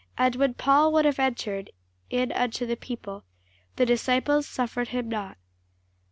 [0.17, 1.69] And when Paul would have entered
[2.09, 3.23] in unto the people,
[3.75, 5.37] the disciples suffered him not.